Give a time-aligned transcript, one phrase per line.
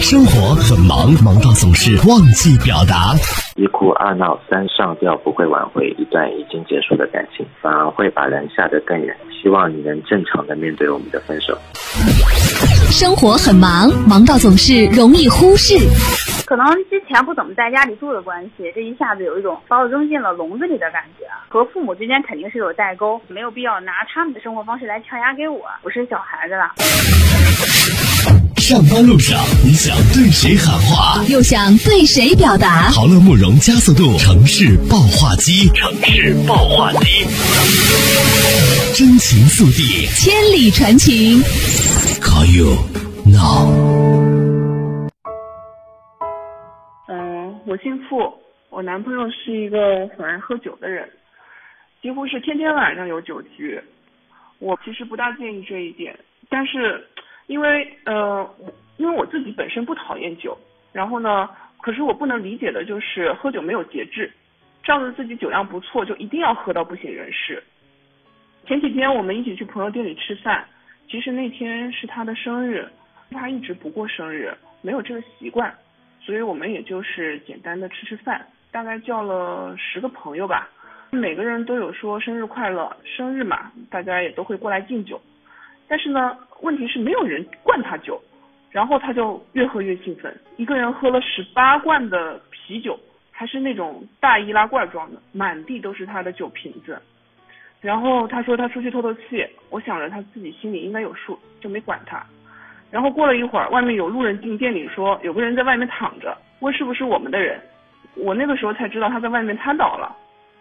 [0.00, 3.16] 生活很忙，忙到总是忘记表达。
[3.56, 9.16] 一哭二闹三上吊，不会挽回一段已经结束的感情，反而会把人吓得更远。
[9.42, 11.56] 希望你能正常的面对我们的分手。
[12.90, 15.74] 生活很忙，忙到总是容易忽视。
[16.44, 21.24] 可能之前不怎么在家里住的关系，这一下子有一种把我扔进了笼子里的感觉。
[21.48, 25.64] 和父母之间肯定是有代沟，没有必要拿他们的生活方式来强压给我。
[25.82, 28.05] 我是小孩子了。
[28.66, 32.90] 上班路上，你想对谁喊话，又想对谁表达？
[32.90, 37.22] 豪乐慕容加速度城市爆话机，城市爆话机，
[38.92, 41.38] 真情速递，千里传情。
[42.18, 42.74] Call you
[43.30, 43.70] now。
[47.06, 48.34] 嗯，我姓付，
[48.70, 49.78] 我男朋友是一个
[50.18, 51.08] 很爱喝酒的人，
[52.02, 53.80] 几乎是天天晚上有酒局。
[54.58, 56.18] 我其实不大介意这一点，
[56.50, 57.06] 但是。
[57.46, 58.48] 因为呃，
[58.96, 60.56] 因为我自己本身不讨厌酒，
[60.92, 61.48] 然后呢，
[61.80, 64.30] 可是我不能理解的就是喝酒没有节制，
[64.82, 67.62] 仗着自己酒量不错就一定要喝到不省人事。
[68.66, 70.66] 前几天我们一起去朋友店里吃饭，
[71.08, 72.88] 其实那天是他的生日，
[73.30, 75.72] 他一直不过生日，没有这个习惯，
[76.20, 80.68] 所以我们也就是简单的吃吃饭，大概叫了十个朋友吧，
[81.10, 85.20] 每个人都有说生日快乐，生日嘛，大家也都会过来敬酒。
[85.86, 88.20] 但是呢，问题是没有人灌他酒，
[88.70, 92.98] 然后他就越喝越兴奋，一个人喝了十八罐的啤酒，
[93.30, 97.00] 还是那种大易拉罐装的，满地都是他的酒瓶子。
[97.80, 102.24] 然后他说他出去透透气，我想着他自己心里应该有数，就没管他。
[102.90, 107.60] 然后过了一会儿，外面有路人进店里说有个人在外面躺着，问是不是我们的人。
[108.14, 110.16] 我那个时候才知道他在外面瘫倒了，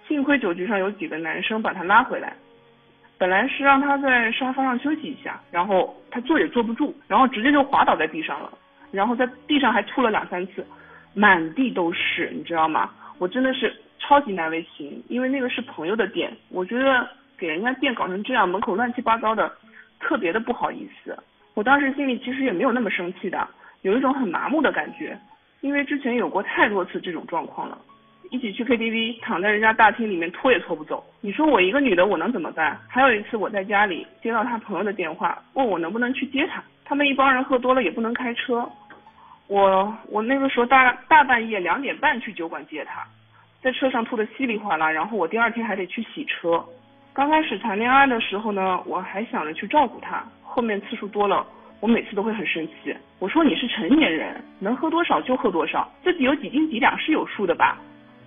[0.08, 2.34] 幸亏酒局上有几个男生把他拉回来。
[3.18, 8.52] 本来是让他在沙发上休息一下，然后他坐也坐不住，然后直接就滑倒在地上了，
[8.92, 10.66] 然后在地上还吐了两三次，
[11.14, 12.92] 满地都是，你知道吗？
[13.18, 19.52] 我真的是超级难为情，因为那个是朋友的店，我觉得给人家店搞成这样，门口乱七八糟的，
[20.00, 21.18] 特别的不好意思。
[21.54, 23.48] 我当时心里其实也没有那么生气的，
[23.84, 25.18] 有一种很麻木的感觉，
[25.62, 27.78] 因为之前有过太多次这种状况了。
[28.32, 31.04] 一起去 KTV，躺在人家大厅里面拖也拖不走。
[31.22, 32.80] 你说我一个女的，我能怎么办？
[32.88, 36.64] 还有一次我在家里接到他朋友的电话，问我能不能去接他。
[36.84, 38.70] 他们一帮人喝多了也不能开车，
[39.48, 43.04] 我我那个时候大大半夜两点半去酒馆接他，
[43.62, 46.64] 在车上吐的稀里哗啦，然后我第二天还得去洗车。
[47.14, 51.46] 刚开始谈恋爱的时候呢，我还想着去照顾他，后面次数多了，
[51.80, 52.96] 我每次都会很生气。
[53.20, 57.80] 我说你是成年人，能喝多少就喝多少，自己有几斤几两是有数的吧。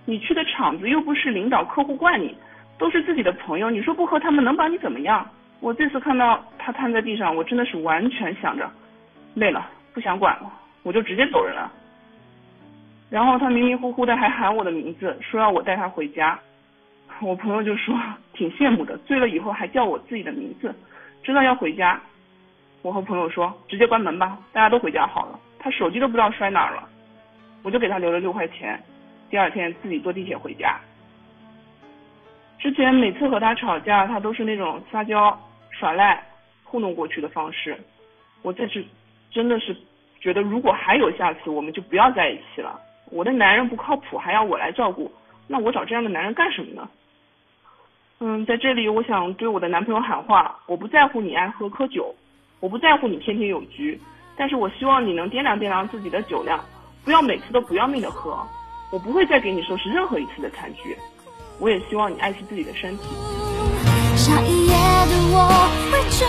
[0.09, 2.35] 你去的场子又不是领导客户惯你，
[2.79, 5.23] 都是自己的朋友，你说不喝他们能把你怎么样？
[5.59, 8.67] 我这次看到他瘫在地上，我真的是完全想着，
[9.35, 11.71] 累了不想管了，我就直接走人了。
[13.11, 16.39] 然后他迷迷糊糊的还喊我的名字，说要我带他回家。
[17.21, 17.95] 我朋友就说
[18.33, 20.73] 挺羡慕的，醉了以后还叫我自己的名字，
[21.21, 22.01] 知道要回家。
[22.81, 25.39] 我和朋友说直接关门吧，大家都回家好了。
[25.59, 26.89] 他手机都不知道摔哪儿了，
[27.61, 28.81] 我就给他留了六块钱。
[29.29, 30.79] 第二天自己坐地铁回家。
[32.59, 35.39] 之前每次和他吵架，他都是那种撒娇、
[35.71, 36.21] 耍赖、
[36.63, 37.77] 糊弄过去的方式。
[38.41, 38.83] 我这次
[39.31, 39.75] 真的是
[40.19, 42.79] 觉得，如果还有下次，我们就不要在一起了。
[43.11, 45.11] 我的男人不靠谱，还要我来照顾，
[45.47, 46.89] 那我找这样的男人干什么呢？
[48.19, 52.13] 嗯，在这里我想对我的男朋友喊话：我不在乎你爱喝喝酒，
[52.59, 53.97] 我不在乎你天天有局，
[54.35, 56.59] 但是我希望你能掂量掂量自己的酒量，
[57.05, 58.45] 不要每次都不要命的喝。
[58.91, 60.97] 我不会再给你收拾任何一次的餐具，
[61.59, 63.03] 我也希望你爱惜自己的身体。
[64.15, 66.27] 下一页的我会追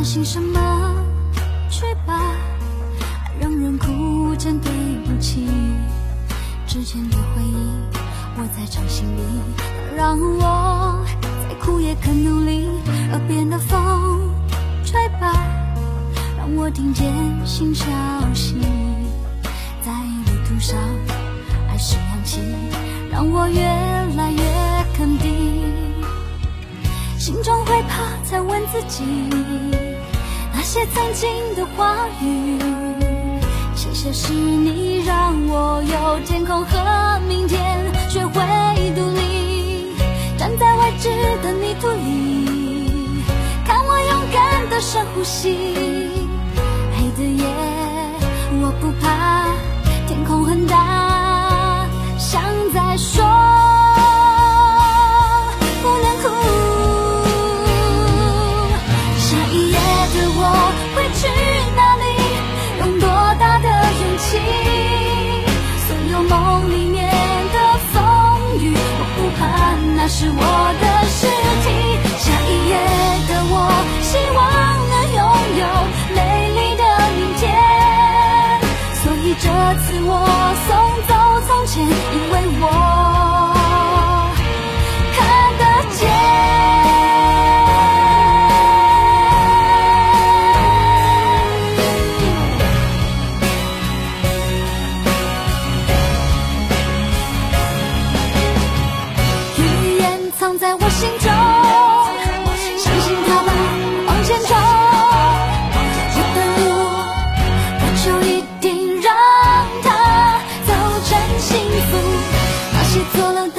[0.00, 0.94] 担心什么？
[1.68, 2.14] 去吧，
[3.04, 4.72] 爱让人哭成对
[5.04, 5.46] 不起。
[6.66, 7.54] 之前的回忆，
[8.34, 9.20] 我在掌心里，
[9.94, 12.66] 让我再苦也肯努力。
[13.10, 14.32] 耳边的风，
[14.86, 15.34] 吹吧，
[16.38, 17.12] 让我听见
[17.44, 17.84] 新消
[18.32, 18.56] 息。
[19.82, 20.78] 在旅途上，
[21.68, 22.40] 爱是氧气，
[23.12, 23.60] 让我越
[24.16, 24.42] 来越
[24.96, 25.60] 肯定。
[27.18, 29.04] 心中会怕，才问自己
[30.72, 32.56] 些曾经的话语。
[33.74, 37.60] 谢谢是你让我有天空和明天，
[38.08, 38.40] 学会
[38.94, 39.96] 独立，
[40.38, 41.08] 站在未知
[41.42, 43.24] 的泥土里，
[43.66, 45.89] 看我勇敢的深呼吸。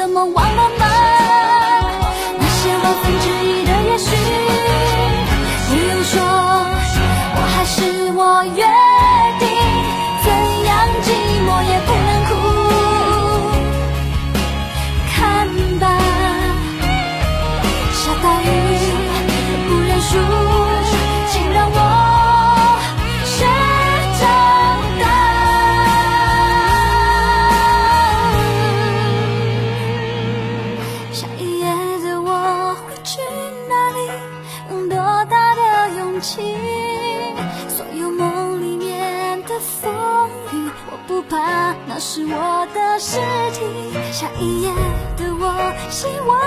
[0.02, 0.86] 怎么忘了吗？
[2.40, 4.16] 那些万分之一的也许，
[5.70, 6.20] 不用说，
[7.36, 9.01] 我还是我愿。
[42.14, 43.22] 是我的尸
[43.54, 43.64] 体。
[44.12, 44.70] 下一页
[45.16, 46.38] 的我，希望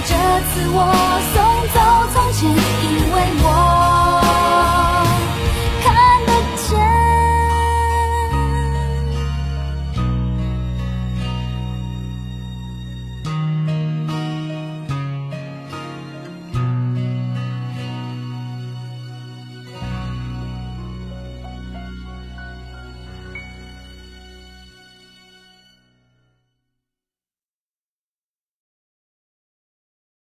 [0.00, 0.76] 这次我
[1.34, 1.36] 送
[1.74, 1.76] 走
[2.12, 3.47] 从前，因为我。